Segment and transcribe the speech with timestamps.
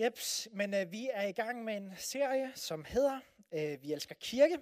[0.00, 3.20] Jeps, men øh, vi er i gang med en serie, som hedder
[3.52, 4.58] øh, Vi elsker kirke.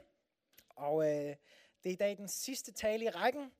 [0.68, 1.36] Og øh,
[1.82, 3.52] det er i dag den sidste tale i rækken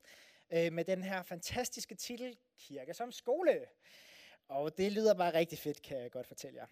[0.53, 3.65] øh, med den her fantastiske titel, Kirke som skole.
[4.47, 6.67] Og det lyder bare rigtig fedt, kan jeg godt fortælle jer.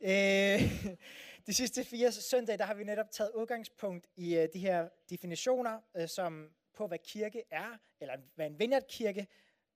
[0.00, 0.62] Øh,
[1.46, 5.80] de sidste fire søndage, der har vi netop taget udgangspunkt i øh, de her definitioner,
[5.96, 9.26] øh, som på hvad kirke er, eller hvad en vineyardkirke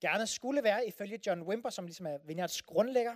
[0.01, 3.15] gerne skulle være, ifølge John Wimber, som ligesom er vineyards grundlægger.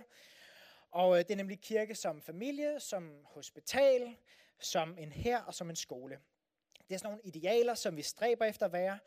[0.93, 4.15] Og øh, det er nemlig kirke som familie, som hospital,
[4.59, 6.19] som en her og som en skole.
[6.87, 8.99] Det er sådan nogle idealer, som vi stræber efter at være.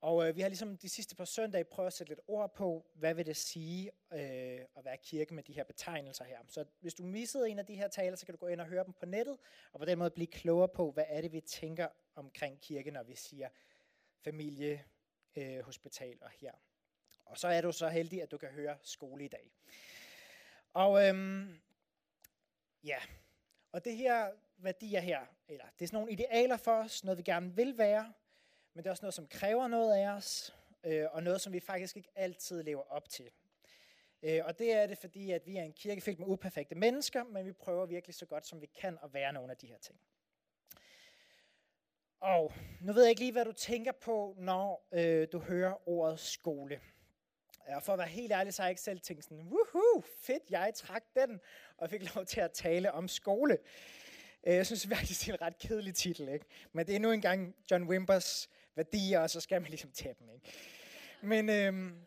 [0.00, 2.86] Og øh, vi har ligesom de sidste par søndage prøvet at sætte lidt ord på,
[2.94, 6.38] hvad vil det sige øh, at være kirke med de her betegnelser her.
[6.48, 8.66] Så hvis du missede en af de her taler, så kan du gå ind og
[8.66, 9.38] høre dem på nettet,
[9.72, 13.02] og på den måde blive klogere på, hvad er det, vi tænker omkring kirke, når
[13.02, 13.48] vi siger
[14.24, 14.84] familie,
[15.36, 16.52] øh, hospital og her.
[17.24, 19.52] Og så er du så heldig, at du kan høre skole i dag.
[20.74, 21.60] Og øhm,
[22.84, 22.98] ja,
[23.72, 27.22] og det her værdier her, eller det er sådan nogle idealer for os, noget vi
[27.22, 28.12] gerne vil være,
[28.74, 31.60] men det er også noget, som kræver noget af os, øh, og noget, som vi
[31.60, 33.30] faktisk ikke altid lever op til.
[34.22, 37.24] Øh, og det er det, fordi at vi er en kirke fyldt med uperfekte mennesker,
[37.24, 39.78] men vi prøver virkelig så godt, som vi kan at være nogle af de her
[39.78, 40.00] ting.
[42.20, 46.20] Og nu ved jeg ikke lige, hvad du tænker på, når øh, du hører ordet
[46.20, 46.80] skole.
[47.68, 50.42] Ja, for at være helt ærlig, så har jeg ikke selv tænkt sådan, woohoo, fedt,
[50.50, 51.40] jeg trak den,
[51.76, 53.58] og fik lov til at tale om skole.
[54.46, 56.46] Øh, jeg synes faktisk, det er en ret kedelig titel, ikke?
[56.72, 60.30] Men det er nu engang John Wimbers værdier, og så skal man ligesom tage dem,
[60.34, 60.52] ikke?
[61.22, 62.06] Men øhm,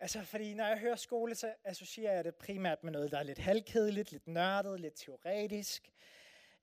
[0.00, 3.22] altså, fordi når jeg hører skole, så associerer jeg det primært med noget, der er
[3.22, 5.90] lidt halvkedeligt, lidt nørdet, lidt teoretisk.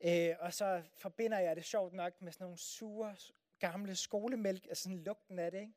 [0.01, 3.15] Øh, og så forbinder jeg det sjovt nok med sådan nogle sure,
[3.59, 5.73] gamle skolemælk, altså sådan lugten af det, ikke?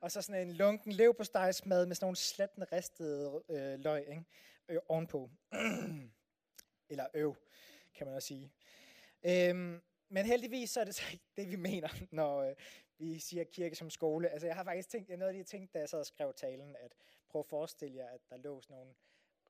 [0.00, 4.24] Og så sådan en lunken leverpostejsmad med sådan nogle slatten ristede øh, løg ikke?
[4.68, 5.30] Øh, ovenpå.
[6.90, 7.36] Eller øv,
[7.94, 8.52] kan man også sige.
[9.26, 12.54] Øhm, men heldigvis så er det så ikke det, vi mener, når øh,
[12.98, 14.28] vi siger kirke som skole.
[14.28, 16.76] Altså jeg har faktisk tænkt, noget af det, tænkt, da jeg sad og skrev talen,
[16.80, 16.94] at
[17.28, 18.94] prøv at forestille jer, at der lå sådan nogle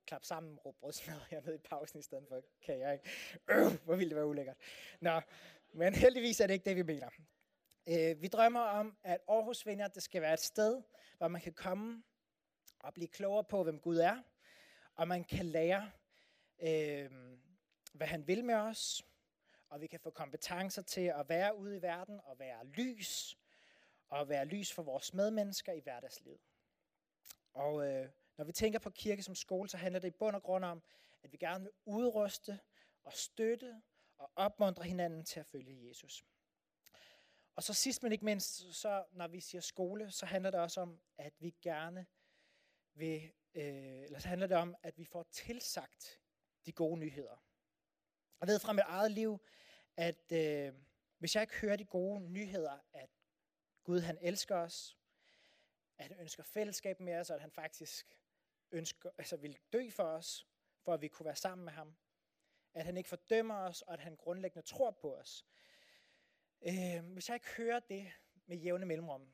[0.07, 3.11] klap sammen råbrødsmad hernede i pausen i stedet for kan jeg ikke.
[3.51, 4.57] Øh, hvor ville det være ulækkert.
[5.01, 5.21] Nå,
[5.73, 7.09] men heldigvis er det ikke det, vi mener.
[7.87, 10.83] Øh, vi drømmer om, at Aarhus Vinder, det skal være et sted,
[11.19, 12.03] hvor man kan komme
[12.79, 14.23] og blive klogere på, hvem Gud er,
[14.95, 15.91] og man kan lære,
[16.63, 17.11] øh,
[17.93, 19.03] hvad han vil med os,
[19.69, 23.39] og vi kan få kompetencer til at være ude i verden og være lys,
[24.09, 26.41] og være lys for vores medmennesker i hverdagslivet.
[27.53, 30.43] Og øh, når vi tænker på kirke som skole, så handler det i bund og
[30.43, 30.83] grund om,
[31.23, 32.61] at vi gerne vil udruste
[33.05, 33.83] og støtte
[34.19, 36.25] og opmuntre hinanden til at følge Jesus.
[37.57, 40.81] Og så sidst men ikke mindst, så når vi siger skole, så handler det også
[40.81, 42.07] om, at vi gerne
[42.95, 46.21] vil, øh, eller så handler det om, at vi får tilsagt
[46.67, 47.45] de gode nyheder.
[48.41, 49.41] Jeg ved fra mit eget liv,
[49.97, 50.75] at øh,
[51.19, 53.11] hvis jeg ikke hører de gode nyheder, at
[53.85, 54.99] Gud han elsker os,
[55.99, 58.19] at han ønsker fællesskab med os, og at han faktisk
[58.71, 60.47] ønsker, altså vil dø for os,
[60.81, 61.97] for at vi kunne være sammen med ham.
[62.75, 65.45] At han ikke fordømmer os, og at han grundlæggende tror på os.
[66.67, 68.13] Øh, hvis jeg ikke hører det
[68.47, 69.29] med jævne mellemrum,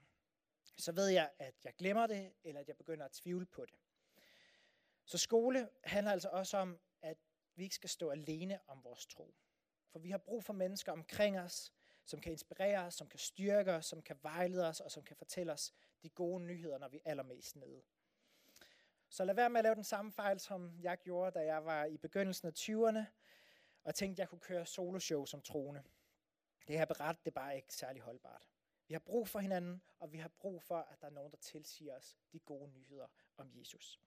[0.76, 3.74] så ved jeg, at jeg glemmer det, eller at jeg begynder at tvivle på det.
[5.04, 7.16] Så skole handler altså også om, at
[7.54, 9.34] vi ikke skal stå alene om vores tro.
[9.88, 11.72] For vi har brug for mennesker omkring os,
[12.04, 15.16] som kan inspirere os, som kan styrke os, som kan vejlede os, og som kan
[15.16, 17.82] fortælle os de gode nyheder, når vi er allermest nede.
[19.08, 21.84] Så lad være med at lave den samme fejl, som jeg gjorde, da jeg var
[21.84, 23.04] i begyndelsen af 20'erne,
[23.84, 25.82] og tænkte, at jeg kunne køre soloshow som troende.
[26.68, 28.48] Det her beret, det er bare ikke særlig holdbart.
[28.88, 31.38] Vi har brug for hinanden, og vi har brug for, at der er nogen, der
[31.38, 33.06] tilsiger os de gode nyheder
[33.36, 34.00] om Jesus.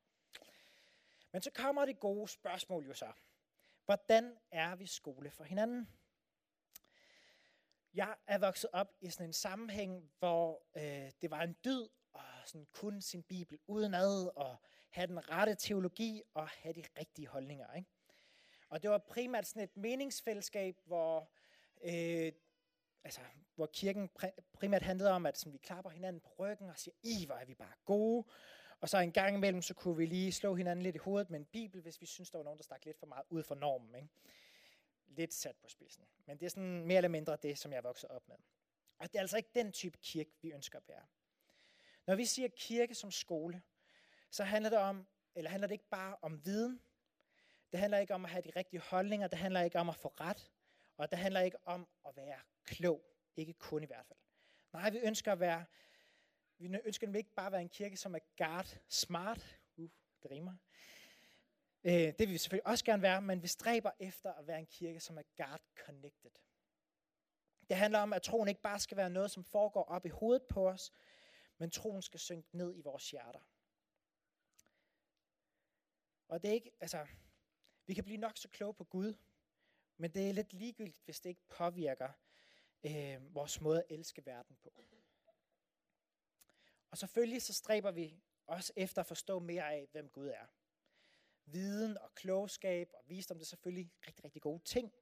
[1.32, 3.12] Men så kommer det gode spørgsmål jo så.
[3.86, 5.90] Hvordan er vi skole for hinanden?
[7.94, 12.22] Jeg er vokset op i sådan en sammenhæng, hvor øh, det var en dyd at
[12.46, 14.58] sådan kunne sin bibel udenad, og
[14.90, 17.74] have den rette teologi, og have de rigtige holdninger.
[17.74, 17.90] Ikke?
[18.70, 21.32] Og det var primært sådan et meningsfællesskab, hvor
[21.84, 22.32] øh,
[23.04, 23.22] altså,
[23.56, 24.10] hvor kirken
[24.54, 27.46] primært handlede om, at sådan, vi klapper hinanden på ryggen og siger, i hvor er
[27.46, 28.28] vi bare gode.
[28.80, 31.40] Og så en gang imellem, så kunne vi lige slå hinanden lidt i hovedet med
[31.40, 33.56] en bibel, hvis vi synes, der var nogen, der stak lidt for meget ud for
[33.56, 33.96] normen.
[33.96, 34.10] Ikke?
[35.08, 36.06] Lidt sat på spidsen.
[36.26, 38.36] Men det er sådan mere eller mindre det, som jeg er vokset op med.
[39.00, 41.06] Og det er altså ikke den type kirke, vi ønsker at være.
[42.08, 43.62] Når vi siger kirke som skole,
[44.30, 46.82] så handler det om, eller handler det ikke bare om viden.
[47.72, 49.28] Det handler ikke om at have de rigtige holdninger.
[49.28, 50.52] Det handler ikke om at få ret.
[50.98, 53.02] Og det handler ikke om at være klog.
[53.36, 54.20] Ikke kun i hvert fald.
[54.74, 55.66] Nej, vi ønsker at være,
[56.58, 59.60] vi ønsker nemlig ikke bare at være en kirke, som er guard smart.
[59.78, 59.90] Uh,
[60.24, 60.56] det rimer.
[61.84, 64.66] Øh, det vil vi selvfølgelig også gerne være, men vi stræber efter at være en
[64.66, 66.32] kirke, som er guard connected.
[67.70, 70.44] Det handler om, at troen ikke bare skal være noget, som foregår op i hovedet
[70.44, 70.92] på os,
[71.58, 73.40] men troen skal synke ned i vores hjerter.
[76.28, 77.08] Og det er ikke, altså,
[77.86, 79.14] vi kan blive nok så kloge på Gud,
[79.98, 82.10] men det er lidt ligegyldigt, hvis det ikke påvirker
[82.84, 84.74] øh, vores måde at elske verden på.
[86.94, 90.46] Og selvfølgelig så stræber vi også efter at forstå mere af, hvem Gud er.
[91.46, 94.94] Viden og klogskab og visdom, det er selvfølgelig rigtig, rigtig gode ting.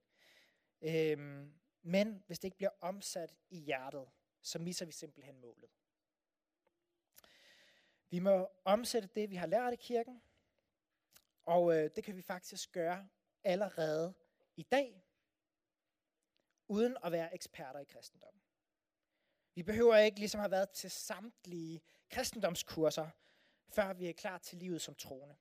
[0.82, 4.10] Øhm, men hvis det ikke bliver omsat i hjertet,
[4.42, 5.70] så misser vi simpelthen målet.
[8.10, 10.22] Vi må omsætte det, vi har lært i kirken,
[11.44, 13.10] og øh, det kan vi faktisk gøre
[13.44, 14.14] allerede
[14.62, 15.04] i dag,
[16.68, 18.42] uden at være eksperter i kristendom.
[19.56, 23.10] Vi behøver ikke ligesom have været til samtlige kristendomskurser,
[23.70, 25.36] før vi er klar til livet som troende.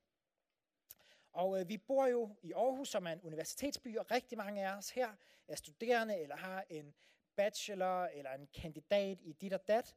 [1.32, 4.76] Og øh, vi bor jo i Aarhus, som er en universitetsby, og rigtig mange af
[4.76, 5.16] os her
[5.48, 6.94] er studerende, eller har en
[7.36, 9.96] bachelor, eller en kandidat i dit og dat.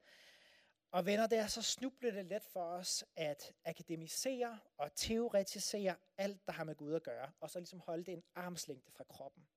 [0.94, 6.51] Og venner, det er så snublende let for os at akademisere og teoretisere alt, der
[6.51, 9.48] har med Gud at gøre, og så ligesom holde det en armslængde fra kroppen.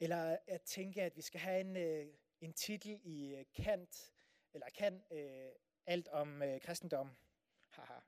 [0.00, 2.06] Eller at tænke, at vi skal have en, øh,
[2.40, 4.12] en titel i øh, Kant,
[4.54, 5.50] eller kan øh,
[5.86, 7.10] alt om øh, kristendom.
[7.68, 8.00] Haha,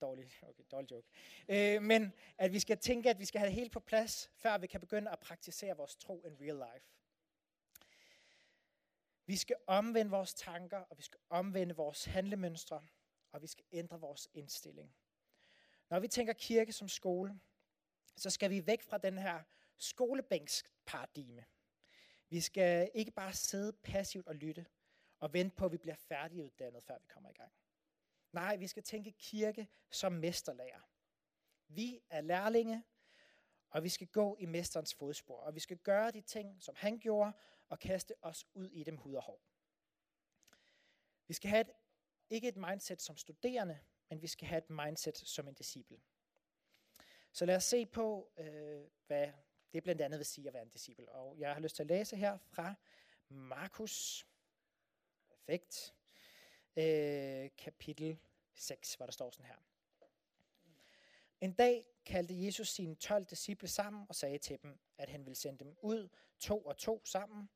[0.00, 1.08] dårlig, okay, dårlig joke.
[1.48, 4.58] Øh, men at vi skal tænke, at vi skal have det helt på plads, før
[4.58, 6.99] vi kan begynde at praktisere vores tro in real life.
[9.30, 12.86] Vi skal omvende vores tanker, og vi skal omvende vores handlemønstre,
[13.32, 14.94] og vi skal ændre vores indstilling.
[15.90, 17.40] Når vi tænker kirke som skole,
[18.16, 19.42] så skal vi væk fra den her
[19.78, 21.44] skolebænksparadigme.
[22.28, 24.66] Vi skal ikke bare sidde passivt og lytte
[25.20, 27.52] og vente på, at vi bliver færdiguddannet, før vi kommer i gang.
[28.32, 30.80] Nej, vi skal tænke kirke som mesterlærer.
[31.68, 32.84] Vi er lærlinge,
[33.70, 36.98] og vi skal gå i mesterens fodspor, og vi skal gøre de ting, som han
[36.98, 37.32] gjorde,
[37.68, 39.40] og kaste os ud i dem hud og hår.
[41.26, 41.70] Vi skal have et,
[42.30, 46.00] ikke et mindset som studerende, men vi skal have et mindset som en disciple.
[47.32, 49.32] Så lad os se på, øh, hvad
[49.72, 51.08] det blandt andet vil sige at være en disciple.
[51.08, 52.74] Og jeg har lyst til at læse her fra
[53.28, 54.26] Markus,
[55.30, 55.94] perfekt,
[56.76, 58.18] øh, kapitel
[58.54, 59.56] 6, hvor der står sådan her.
[61.40, 65.36] En dag kaldte Jesus sine 12 disciple sammen og sagde til dem, at han ville
[65.36, 66.08] sende dem ud
[66.38, 67.50] to og to sammen,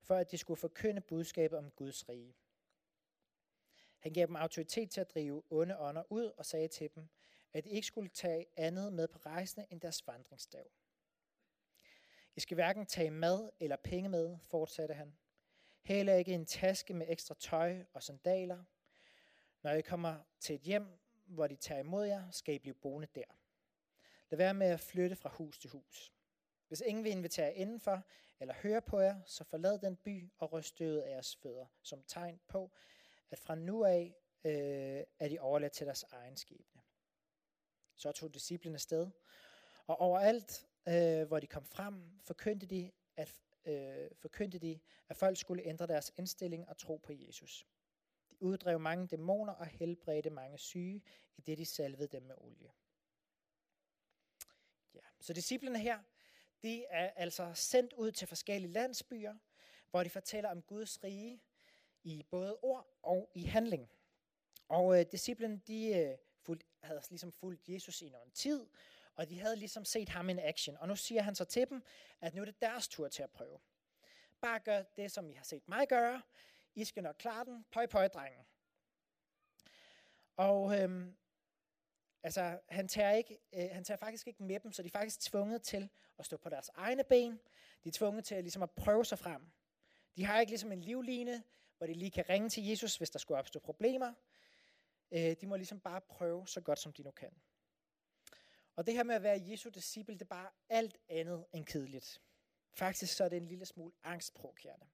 [0.00, 2.34] for at de skulle forkynde budskabet om Guds rige.
[3.98, 7.08] Han gav dem autoritet til at drive onde ånder ud og sagde til dem,
[7.52, 10.70] at de ikke skulle tage andet med på rejsene end deres vandringsstav.
[12.36, 15.16] I skal hverken tage mad eller penge med, fortsatte han.
[15.82, 18.64] Heller ikke en taske med ekstra tøj og sandaler.
[19.62, 20.86] Når I kommer til et hjem,
[21.26, 23.24] hvor de tager imod jer, skal I blive boende der.
[24.30, 26.12] Lad være med at flytte fra hus til hus.
[26.68, 28.06] Hvis ingen vil invitere jer indenfor
[28.40, 32.02] eller høre på jer, så forlad den by og ryst støvet af jeres fødder, som
[32.02, 32.72] tegn på,
[33.30, 34.14] at fra nu af
[34.44, 36.82] øh, er de overladt til deres egen skæbne.
[37.94, 39.10] Så tog disciplene sted,
[39.86, 43.34] og overalt, øh, hvor de kom frem, forkyndte de, at,
[43.64, 47.66] øh, forkyndte de, at folk skulle ændre deres indstilling og tro på Jesus.
[48.30, 51.02] De uddrev mange dæmoner og helbredte mange syge,
[51.36, 52.72] i det de salvede dem med olie.
[55.20, 55.98] Så disciplene her,
[56.62, 59.34] de er altså sendt ud til forskellige landsbyer,
[59.90, 61.42] hvor de fortæller om Guds rige
[62.02, 63.90] i både ord og i handling.
[64.68, 68.66] Og øh, disciplene, de øh, fulgt, havde ligesom fulgt Jesus i nogen tid,
[69.14, 70.76] og de havde ligesom set ham in action.
[70.76, 71.82] Og nu siger han så til dem,
[72.20, 73.58] at nu er det deres tur til at prøve.
[74.40, 76.22] Bare gør det, som I har set mig gøre.
[76.74, 77.64] I skal nok klare den.
[77.70, 78.46] Pøj, pøj, drengen.
[80.36, 81.16] Og øhm,
[82.22, 85.20] altså, han, tager ikke, øh, han tager faktisk ikke med dem, så de er faktisk
[85.20, 87.32] tvunget til at stå på deres egne ben.
[87.84, 89.42] De er tvunget til ligesom at prøve sig frem.
[90.16, 91.42] De har ikke ligesom en livline,
[91.78, 94.14] hvor de lige kan ringe til Jesus, hvis der skulle opstå problemer.
[95.10, 97.30] Øh, de må ligesom bare prøve så godt, som de nu kan.
[98.76, 102.22] Og det her med at være Jesu disciple, det er bare alt andet end kedeligt.
[102.72, 104.86] Faktisk så er det en lille smule angstprovokerende.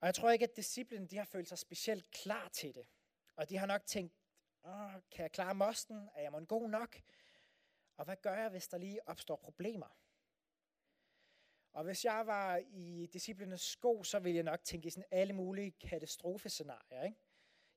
[0.00, 2.86] Og jeg tror ikke, at disciplen de har følt sig specielt klar til det.
[3.36, 4.14] Og de har nok tænkt,
[4.68, 6.08] Åh, kan jeg klare mosten?
[6.14, 7.00] Er jeg god nok?
[7.96, 9.96] Og hvad gør jeg, hvis der lige opstår problemer?
[11.72, 15.32] Og hvis jeg var i disciplinens sko, så ville jeg nok tænke i sådan alle
[15.32, 17.02] mulige katastrofescenarier.
[17.02, 17.16] Ikke?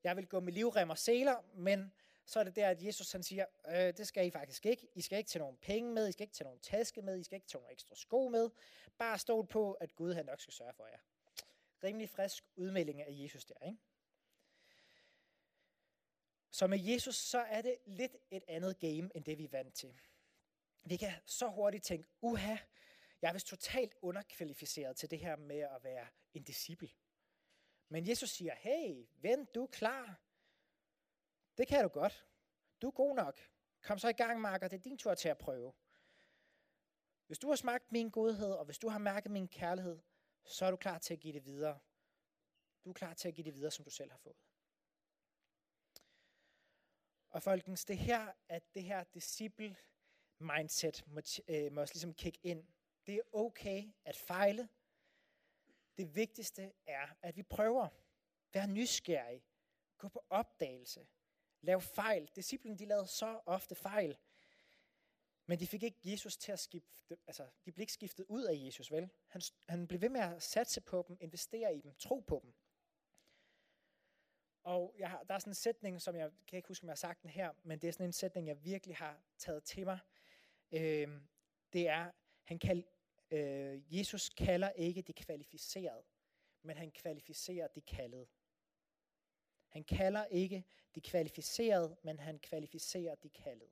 [0.03, 1.93] Jeg vil gå med livrem og seler, men
[2.25, 4.87] så er det der, at Jesus han siger, øh, det skal I faktisk ikke.
[4.93, 7.23] I skal ikke tage nogen penge med, I skal ikke tage nogen taske med, I
[7.23, 8.49] skal ikke tage nogen ekstra sko med.
[8.97, 10.99] Bare stol på, at Gud han nok skal sørge for jer.
[11.83, 13.79] Rimelig frisk udmelding af Jesus der, ikke?
[16.51, 19.75] Så med Jesus, så er det lidt et andet game, end det vi er vant
[19.75, 19.99] til.
[20.83, 22.57] Vi kan så hurtigt tænke, uha,
[23.21, 26.89] jeg er vist totalt underkvalificeret til det her med at være en disciple.
[27.89, 30.21] Men Jesus siger, hey, vent, du er klar.
[31.57, 32.25] Det kan du godt.
[32.81, 33.39] Du er god nok.
[33.81, 34.67] Kom så i gang, Marker.
[34.67, 35.73] Det er din tur til at prøve.
[37.27, 39.99] Hvis du har smagt min godhed, og hvis du har mærket min kærlighed,
[40.45, 41.79] så er du klar til at give det videre.
[42.85, 44.50] Du er klar til at give det videre, som du selv har fået.
[47.31, 49.75] Og folkens, det her, at det her disciple
[50.39, 52.67] mindset må, øh, må også ligesom kick ind.
[53.05, 54.69] Det er okay at fejle.
[55.97, 57.87] Det vigtigste er, at vi prøver.
[58.53, 59.43] Vær nysgerrig.
[59.97, 61.07] Gå på opdagelse.
[61.61, 62.31] Lav fejl.
[62.35, 64.17] Disciplen, de lavede så ofte fejl.
[65.45, 68.53] Men de fik ikke Jesus til at skifte, altså de blev ikke skiftet ud af
[68.65, 69.09] Jesus, vel?
[69.27, 72.53] Han, han blev ved med at satse på dem, investere i dem, tro på dem.
[74.63, 76.91] Og jeg har, der er sådan en sætning, som jeg kan ikke huske, om jeg
[76.91, 79.85] har sagt den her, men det er sådan en sætning, jeg virkelig har taget til
[79.85, 79.99] mig.
[80.71, 81.21] Øh,
[81.73, 82.11] det er,
[82.43, 82.83] han kald,
[83.31, 86.03] øh, Jesus kalder ikke de kvalificerede,
[86.61, 88.27] men han kvalificerer de kaldede.
[89.67, 90.65] Han kalder ikke
[90.95, 93.71] de kvalificerede, men han kvalificerer de kaldede.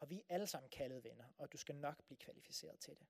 [0.00, 3.06] Og vi er alle sammen kaldet venner, og du skal nok blive kvalificeret til det.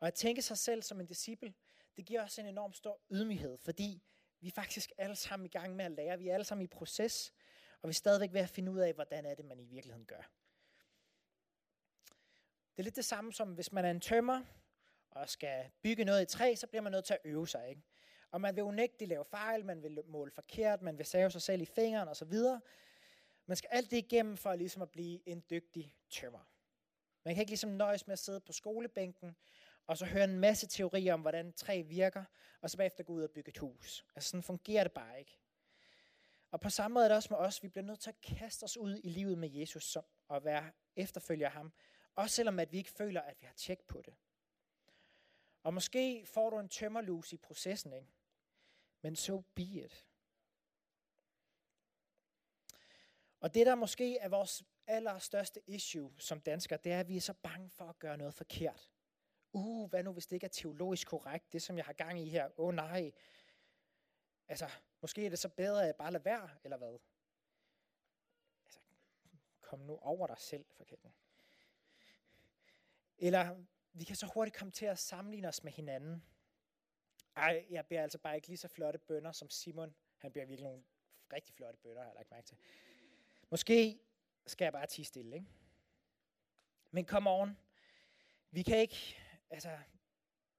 [0.00, 1.54] Og at tænke sig selv som en disciple,
[1.96, 4.02] det giver os en enorm stor ydmyghed, fordi
[4.40, 6.18] vi er faktisk alle sammen i gang med at lære.
[6.18, 7.32] Vi er alle sammen i proces,
[7.82, 10.06] og vi er stadigvæk ved at finde ud af, hvordan er det, man i virkeligheden
[10.06, 10.30] gør.
[12.72, 14.44] Det er lidt det samme som, hvis man er en tømmer,
[15.10, 17.68] og skal bygge noget i træ, så bliver man nødt til at øve sig.
[17.68, 17.82] Ikke?
[18.30, 21.62] Og man vil unægteligt lave fejl, man vil måle forkert, man vil save sig selv
[21.62, 22.32] i fingeren osv.
[23.46, 26.50] Man skal alt det igennem for ligesom at blive en dygtig tømmer.
[27.24, 29.36] Man kan ikke ligesom nøjes med at sidde på skolebænken,
[29.90, 32.24] og så høre en masse teorier om, hvordan træ virker,
[32.60, 34.06] og så bagefter gå ud og bygge et hus.
[34.14, 35.38] Altså sådan fungerer det bare ikke.
[36.50, 37.62] Og på samme måde er det også med os.
[37.62, 40.72] Vi bliver nødt til at kaste os ud i livet med Jesus som, og være
[40.96, 41.72] efterfølger af ham.
[42.14, 44.14] Også selvom at vi ikke føler, at vi har tjek på det.
[45.62, 48.08] Og måske får du en tømmerlus i processen, ikke?
[49.02, 50.06] Men så so be it.
[53.40, 57.20] Og det, der måske er vores allerstørste issue som danskere, det er, at vi er
[57.20, 58.90] så bange for at gøre noget forkert.
[59.52, 62.28] Uh, hvad nu, hvis det ikke er teologisk korrekt, det som jeg har gang i
[62.28, 62.60] her?
[62.60, 63.12] Åh oh, nej.
[64.48, 66.98] Altså, måske er det så bedre at bare lade være, eller hvad?
[68.64, 68.80] Altså,
[69.60, 71.12] kom nu over dig selv, for kæden.
[73.18, 76.24] Eller vi kan så hurtigt komme til at sammenligne os med hinanden.
[77.36, 79.94] Ej, jeg beder altså bare ikke lige så flotte bønder som Simon.
[80.16, 80.82] Han beder virkelig nogle
[81.32, 82.58] rigtig flotte bønder, har jeg lagt mærke til.
[83.50, 84.00] Måske
[84.46, 85.46] skal jeg bare tige stille, ikke?
[86.90, 87.58] Men kom on.
[88.50, 89.16] Vi kan ikke,
[89.50, 89.78] altså,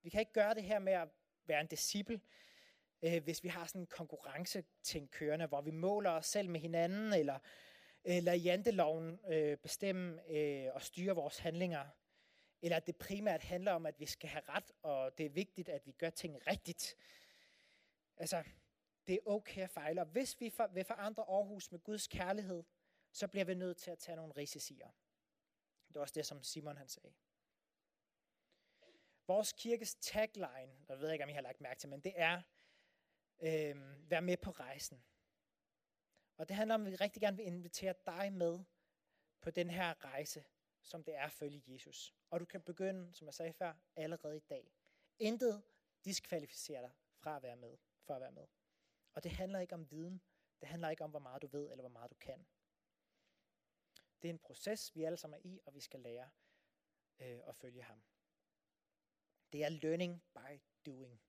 [0.02, 1.08] vi kan ikke gøre det her med at
[1.46, 2.22] være en disciple,
[3.02, 7.14] øh, hvis vi har sådan en konkurrenceting kørende, hvor vi måler os selv med hinanden,
[7.14, 7.40] eller
[8.06, 11.86] øh, lader janteloven øh, bestemme øh, og styre vores handlinger.
[12.62, 15.70] Eller at det primært handler om, at vi skal have ret, og det er vigtigt,
[15.70, 16.96] at vi gør ting rigtigt.
[18.18, 18.44] Altså,
[19.08, 20.02] det er okay at fejle.
[20.02, 22.64] Og hvis vi for, vil forandre Aarhus med Guds kærlighed,
[23.12, 24.74] så bliver vi nødt til at tage nogle risici.
[25.88, 27.14] Det var også det, som Simon han sagde.
[29.28, 32.14] Vores kirkes tagline, jeg ved jeg ikke, om I har lagt mærke til, men det
[32.16, 32.42] er,
[33.40, 35.04] øh, vær med på rejsen.
[36.38, 38.64] Og det handler om, at vi rigtig gerne vil invitere dig med
[39.42, 40.46] på den her rejse,
[40.82, 42.16] som det er at følge Jesus.
[42.30, 44.72] Og du kan begynde, som jeg sagde før, allerede i dag.
[45.20, 45.64] Intet
[46.06, 48.48] diskvalificerer dig fra at være med, for at være med.
[49.14, 50.22] Og det handler ikke om viden.
[50.62, 52.48] Det handler ikke om, hvor meget du ved, eller hvor meget du kan.
[54.22, 56.30] Det er en proces, vi alle sammen er i, og vi skal lære
[57.20, 58.04] øh, at følge ham.
[59.52, 61.22] Det er learning by doing.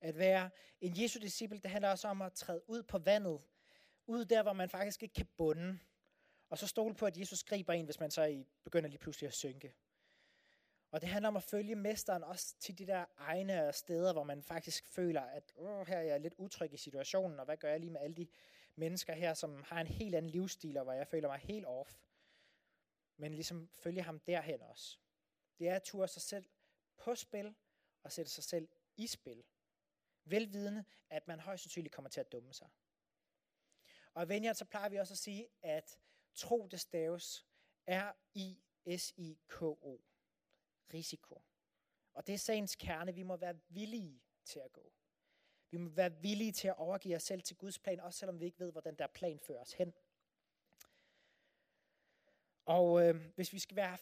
[0.00, 3.40] At være en Jesu disciple, det handler også om at træde ud på vandet.
[4.06, 5.78] Ud der, hvor man faktisk ikke kan bunde.
[6.48, 9.34] Og så stole på, at Jesus griber en, hvis man så begynder lige pludselig at
[9.34, 9.74] synke.
[10.90, 14.42] Og det handler om at følge mesteren også til de der egne steder, hvor man
[14.42, 17.80] faktisk føler, at Åh, her er jeg lidt utryg i situationen, og hvad gør jeg
[17.80, 18.26] lige med alle de
[18.76, 21.94] mennesker her, som har en helt anden livsstil, og hvor jeg føler mig helt off.
[23.16, 25.01] Men ligesom følge ham derhen også.
[25.62, 26.46] Det er at ture sig selv
[26.96, 27.54] på spil,
[28.02, 29.44] og sætte sig selv i spil.
[30.24, 32.70] Velvidende, at man højst sandsynligt kommer til at dumme sig.
[34.14, 35.98] Og venner, så plejer vi også at sige, at
[36.34, 37.46] tro det staves
[37.86, 38.50] R-I-S-I-K-O.
[40.94, 41.42] Risiko.
[42.12, 43.14] Og det er sagens kerne.
[43.14, 44.92] Vi må være villige til at gå.
[45.70, 48.44] Vi må være villige til at overgive os selv til Guds plan, også selvom vi
[48.44, 49.94] ikke ved, hvordan der plan fører os hen.
[52.64, 53.98] Og øh, hvis vi skal være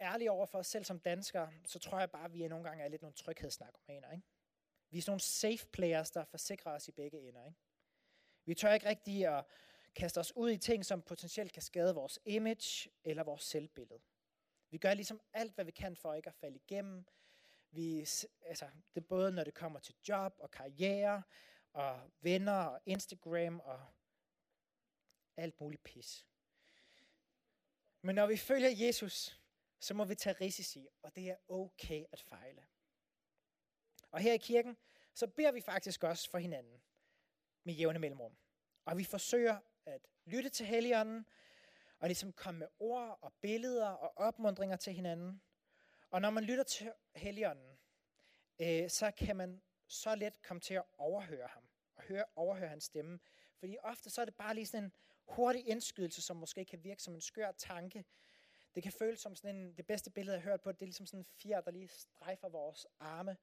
[0.00, 2.84] ærlige over for os selv som danskere, så tror jeg bare, at vi nogle gange
[2.84, 4.12] er lidt nogle tryghedsnarkomaner.
[4.12, 4.24] Ikke?
[4.90, 7.46] Vi er sådan nogle safe players, der forsikrer os i begge ender.
[7.46, 7.58] Ikke?
[8.44, 9.44] Vi tør ikke rigtig at
[9.94, 14.00] kaste os ud i ting, som potentielt kan skade vores image eller vores selvbillede.
[14.70, 17.06] Vi gør ligesom alt, hvad vi kan for ikke at falde igennem.
[17.70, 17.98] Vi,
[18.46, 21.22] altså, det er både, når det kommer til job og karriere,
[21.72, 23.86] og venner og Instagram og
[25.36, 26.26] alt muligt pis.
[28.02, 29.39] Men når vi følger Jesus,
[29.80, 32.66] så må vi tage risici, og det er okay at fejle.
[34.10, 34.76] Og her i kirken,
[35.14, 36.82] så beder vi faktisk også for hinanden
[37.64, 38.36] med jævne mellemrum.
[38.84, 41.26] Og vi forsøger at lytte til Helligånden,
[41.98, 45.42] og ligesom komme med ord og billeder og opmundringer til hinanden.
[46.10, 47.78] Og når man lytter til Helligånden,
[48.58, 51.62] øh, så kan man så let komme til at overhøre ham,
[51.96, 53.20] og høre, overhøre hans stemme.
[53.58, 54.92] Fordi ofte så er det bare lige sådan en
[55.28, 58.04] hurtig indskydelse, som måske kan virke som en skør tanke.
[58.74, 60.86] Det kan føles som sådan en, det bedste billede, jeg har hørt på, det er
[60.86, 63.36] ligesom sådan en fjer, der lige strejfer vores arme.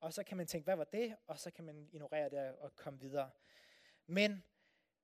[0.00, 1.16] Og så kan man tænke, hvad var det?
[1.26, 3.30] Og så kan man ignorere det og komme videre.
[4.06, 4.44] Men,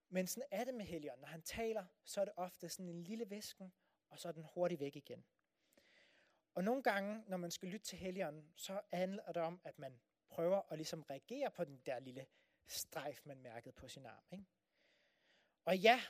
[0.08, 1.18] men sådan er det med Helion.
[1.18, 3.72] Når han taler, så er det ofte sådan en lille visken,
[4.08, 5.24] og så er den hurtigt væk igen.
[6.54, 10.00] Og nogle gange, når man skal lytte til Helion, så handler det om, at man
[10.28, 12.26] prøver at ligesom reagere på den der lille
[12.66, 14.24] strejf, man mærkede på sin arm.
[14.32, 14.44] Ikke?
[15.64, 16.00] Og ja,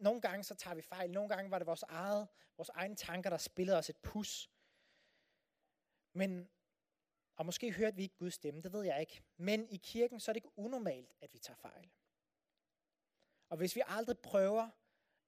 [0.00, 1.10] nogle gange så tager vi fejl.
[1.10, 4.50] Nogle gange var det vores, eget, vores egne tanker, der spillede os et pus.
[6.12, 6.50] Men,
[7.36, 9.22] og måske hørte vi ikke Guds stemme, det ved jeg ikke.
[9.36, 11.90] Men i kirken, så er det ikke unormalt, at vi tager fejl.
[13.48, 14.70] Og hvis vi aldrig prøver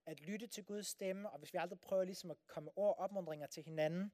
[0.06, 2.98] at lytte til Guds stemme, og hvis vi aldrig prøver ligesom at komme ord og
[2.98, 4.12] opmundringer til hinanden,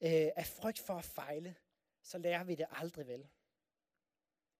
[0.00, 1.56] øh, af frygt for at fejle,
[2.02, 3.28] så lærer vi det aldrig vel.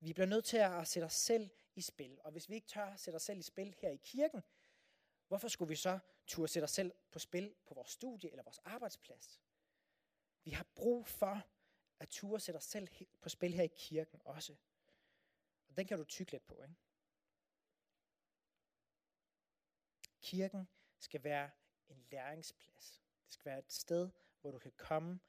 [0.01, 2.19] Vi bliver nødt til at sætte os selv i spil.
[2.25, 4.43] Og hvis vi ikke tør at sætte os selv i spil her i kirken,
[5.29, 8.59] hvorfor skulle vi så turde sætte os selv på spil på vores studie eller vores
[8.59, 9.41] arbejdsplads?
[10.45, 11.43] Vi har brug for
[11.99, 12.89] at turde sætte os selv
[13.21, 14.57] på spil her i kirken også.
[15.69, 16.75] Og den kan du tykke lidt på, ikke?
[20.21, 20.69] Kirken
[20.99, 21.51] skal være
[21.89, 23.03] en læringsplads.
[23.25, 25.21] Det skal være et sted, hvor du kan komme,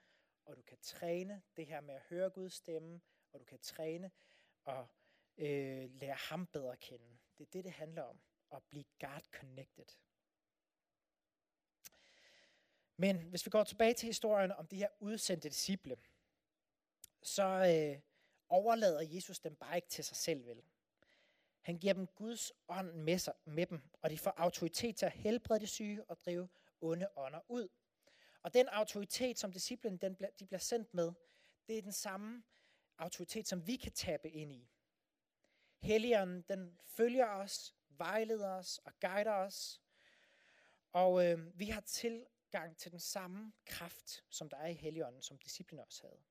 [0.46, 4.12] og du kan træne det her med at høre Guds stemme, og du kan træne
[4.64, 4.88] og
[5.38, 7.18] øh, lære ham bedre at kende.
[7.38, 8.20] Det er det, det handler om.
[8.52, 9.86] At blive God connected.
[12.98, 15.98] Men hvis vi går tilbage til historien om de her udsendte disciple,
[17.24, 18.02] så øh,
[18.50, 20.64] overlader Jesus dem bare ikke til sig selv, vel?
[21.62, 25.12] Han giver dem Guds ånd med, sig, med dem, og de får autoritet til at
[25.12, 26.50] helbrede de syge og drive
[26.82, 27.68] onde ånder ud.
[28.42, 31.12] Og den autoritet, som disciplen den, de bliver sendt med,
[31.68, 32.44] det er den samme
[32.98, 34.70] autoritet, som vi kan tabe ind i.
[35.80, 39.82] Helligånden, den følger os, vejleder os og guider os.
[40.94, 45.38] Og øh, vi har tilgang til den samme kraft, som der er i Helligånden, som
[45.38, 46.22] disciplene også havde.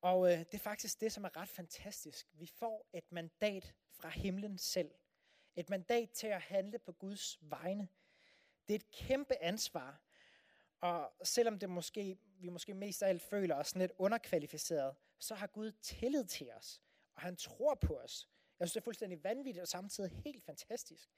[0.00, 2.28] Og øh, det er faktisk det, som er ret fantastisk.
[2.32, 4.90] Vi får et mandat fra himlen selv.
[5.56, 7.88] Et mandat til at handle på Guds vegne.
[8.68, 10.00] Det er et kæmpe ansvar.
[10.80, 15.46] Og selvom det måske, vi måske mest af alt føler os lidt underkvalificeret, så har
[15.46, 16.82] Gud tillid til os.
[17.14, 18.28] Og han tror på os.
[18.62, 21.10] Jeg synes, det er fuldstændig vanvittigt og samtidig helt fantastisk.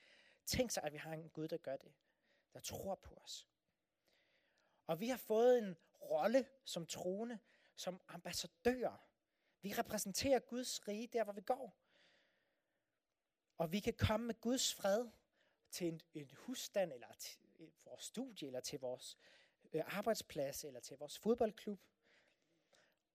[0.47, 1.93] Tænk sig, at vi har en Gud, der gør det.
[2.53, 3.49] Der tror på os.
[4.87, 7.39] Og vi har fået en rolle som troende,
[7.77, 8.97] som ambassadører.
[9.63, 11.77] Vi repræsenterer Guds rige der, hvor vi går.
[13.59, 15.09] Og vi kan komme med Guds fred
[15.71, 19.19] til en, en husstand, eller til øh, vores studie, eller til vores
[19.73, 21.81] øh, arbejdsplads, eller til vores fodboldklub.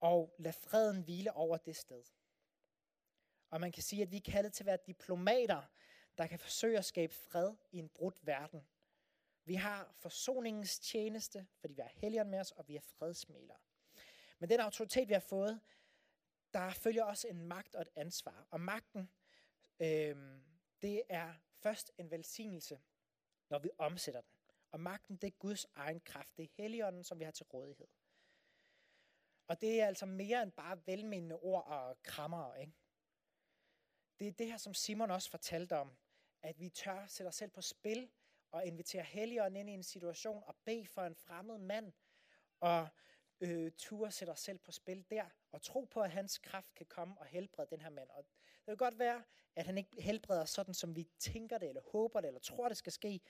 [0.00, 2.04] Og lad freden hvile over det sted.
[3.50, 5.62] Og man kan sige, at vi er kaldet til at være diplomater,
[6.18, 8.66] der kan forsøge at skabe fred i en brudt verden.
[9.44, 13.58] Vi har forsoningens tjeneste, fordi vi har helgen med os, og vi er fredsmælere.
[14.38, 15.60] Men den autoritet, vi har fået,
[16.52, 18.46] der følger også en magt og et ansvar.
[18.50, 19.10] Og magten,
[19.80, 20.40] øh,
[20.82, 22.80] det er først en velsignelse,
[23.50, 24.30] når vi omsætter den.
[24.72, 26.36] Og magten, det er Guds egen kraft.
[26.36, 27.88] Det er Helligånden, som vi har til rådighed.
[29.46, 32.72] Og det er altså mere end bare velmenende ord og krammer, ikke?
[34.20, 35.96] Det er det her, som Simon også fortalte om,
[36.42, 38.10] at vi tør sætte os selv på spil
[38.50, 41.92] og invitere Helligånden ind i en situation og bede for en fremmed mand,
[42.60, 42.88] og
[43.40, 46.86] øh, turde sætte os selv på spil der, og tro på, at hans kraft kan
[46.86, 48.10] komme og helbrede den her mand.
[48.10, 49.24] Og det kan godt være,
[49.56, 52.76] at han ikke helbreder sådan, som vi tænker det, eller håber det, eller tror, det
[52.76, 53.20] skal ske,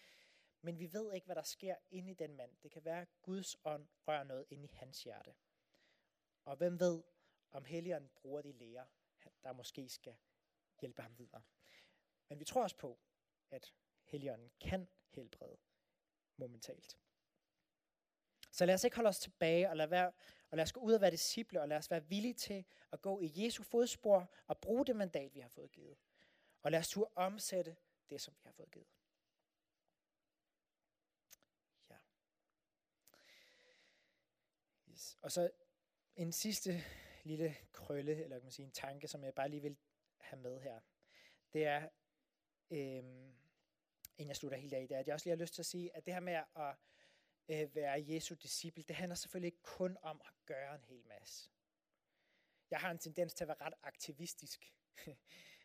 [0.62, 2.56] men vi ved ikke, hvad der sker inde i den mand.
[2.62, 5.34] Det kan være, at Guds ånd rører noget inde i hans hjerte.
[6.44, 7.02] Og hvem ved,
[7.50, 8.86] om Helligånden bruger de læger,
[9.42, 10.16] der måske skal
[10.80, 11.42] hjælpe ham videre.
[12.28, 12.98] Men vi tror også på,
[13.50, 15.56] at Helligånden kan helbrede
[16.36, 16.98] momentalt.
[18.52, 20.12] Så lad os ikke holde os tilbage og lade være
[20.50, 23.02] Og lad os gå ud og være disciple, og lad os være villige til at
[23.02, 25.98] gå i Jesu fodspor og bruge det mandat, vi har fået givet.
[26.62, 27.76] Og lad os turde omsætte
[28.10, 28.86] det, som vi har fået givet.
[31.90, 31.96] Ja.
[34.90, 35.18] Yes.
[35.22, 35.50] Og så
[36.16, 36.84] en sidste
[37.24, 39.76] lille krølle, eller kan man sige en tanke, som jeg bare lige vil
[40.20, 40.80] have med her.
[41.52, 41.88] Det er,
[42.70, 43.34] øhm,
[44.18, 45.66] inden jeg slutter helt af, det er, at jeg også lige har lyst til at
[45.66, 46.76] sige, at det her med at
[47.48, 51.50] øh, være Jesu disciple, det handler selvfølgelig ikke kun om at gøre en hel masse.
[52.70, 54.74] Jeg har en tendens til at være ret aktivistisk.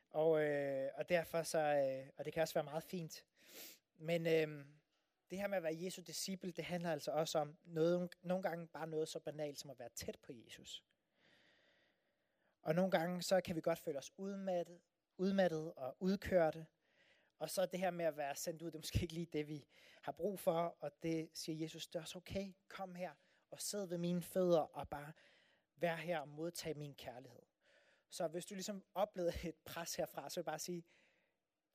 [0.10, 3.26] og, øh, og derfor så, øh, og det kan også være meget fint.
[3.98, 4.66] Men øh,
[5.30, 8.68] det her med at være Jesu disciple, det handler altså også om noget, nogle gange
[8.68, 10.84] bare noget så banalt som at være tæt på Jesus.
[12.66, 14.82] Og nogle gange så kan vi godt føle os udmattet,
[15.18, 16.66] udmattet og udkørte.
[17.40, 19.48] Og så det her med at være sendt ud, det er måske ikke lige det,
[19.48, 19.68] vi
[20.02, 20.78] har brug for.
[20.80, 22.54] Og det siger Jesus, det er også okay.
[22.68, 23.14] Kom her
[23.52, 25.14] og sid ved mine fødder og bare
[25.76, 27.42] vær her og modtag min kærlighed.
[28.10, 30.84] Så hvis du ligesom oplevede et pres herfra, så vil jeg bare sige,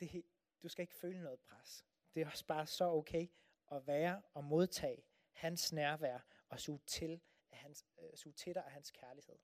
[0.01, 0.25] det,
[0.63, 1.85] du skal ikke føle noget pres.
[2.15, 3.29] Det er også bare så okay
[3.73, 7.21] at være og modtage hans nærvær og suge til,
[7.53, 9.39] af hans, øh, suge til dig af hans kærlighed.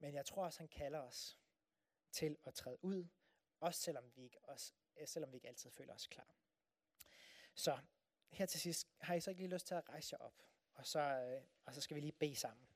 [0.00, 1.38] Men jeg tror også, han kalder os
[2.12, 3.08] til at træde ud,
[3.60, 6.36] også selvom vi ikke, også, øh, selvom vi ikke altid føler os klar.
[7.54, 7.78] Så
[8.30, 10.42] her til sidst, har I så ikke lige lyst til at rejse jer op?
[10.74, 12.69] Og så, øh, og så skal vi lige bede sammen.